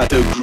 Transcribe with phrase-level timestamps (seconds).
[0.00, 0.39] I do.